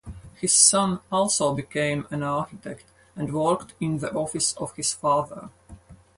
His 0.33 0.51
son 0.51 0.99
also 1.11 1.53
became 1.53 2.07
an 2.09 2.23
architect 2.23 2.85
and 3.15 3.31
worked 3.31 3.75
in 3.79 3.99
the 3.99 4.11
office 4.11 4.53
of 4.57 4.75
his 4.75 4.93
father. 4.93 5.51